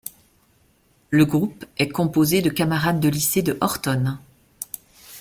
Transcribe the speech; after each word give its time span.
Le 1.11 1.25
groupe 1.25 1.63
est 1.77 1.89
composé 1.89 2.41
de 2.41 2.49
camarades 2.49 2.99
de 2.99 3.07
lycées 3.07 3.43
de 3.43 3.55
Horton. 3.61 4.17